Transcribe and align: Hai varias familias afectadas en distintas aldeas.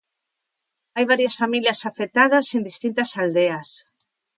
Hai 0.95 1.05
varias 1.11 1.37
familias 1.41 1.79
afectadas 1.89 2.45
en 2.55 2.61
distintas 2.69 3.11
aldeas. 3.23 3.69